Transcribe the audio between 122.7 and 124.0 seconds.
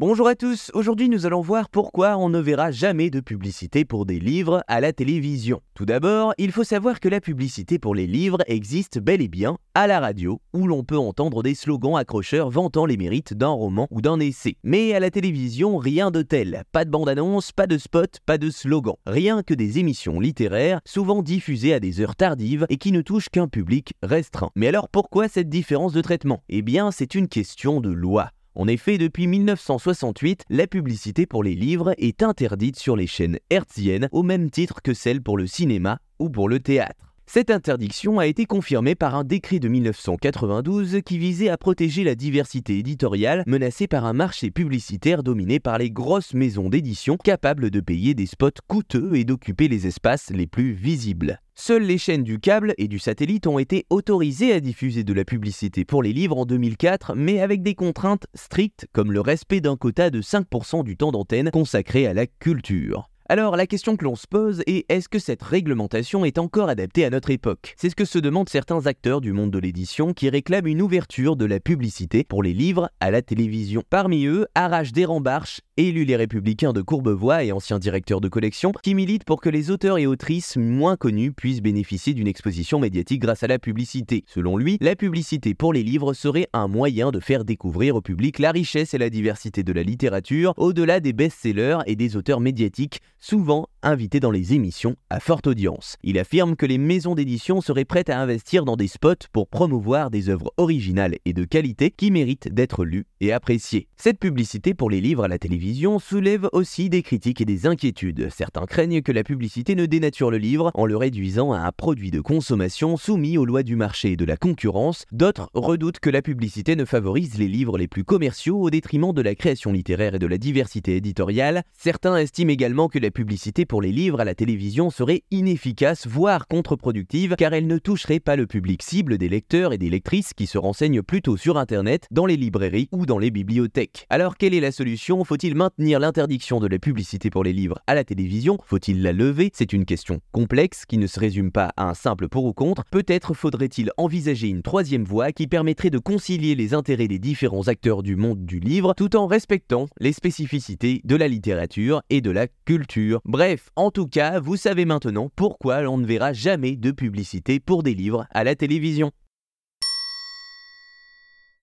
que la publicité pour les